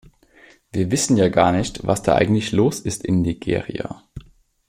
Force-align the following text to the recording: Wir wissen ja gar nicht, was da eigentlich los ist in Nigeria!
Wir 0.71 0.89
wissen 0.89 1.15
ja 1.15 1.29
gar 1.29 1.51
nicht, 1.51 1.85
was 1.85 2.01
da 2.01 2.15
eigentlich 2.15 2.53
los 2.53 2.79
ist 2.79 3.05
in 3.05 3.21
Nigeria! 3.21 4.01